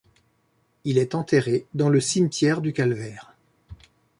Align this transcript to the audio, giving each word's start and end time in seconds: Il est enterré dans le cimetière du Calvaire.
Il 0.83 0.97
est 0.97 1.13
enterré 1.13 1.67
dans 1.75 1.87
le 1.89 1.99
cimetière 2.01 2.61
du 2.61 2.73
Calvaire. 2.73 3.35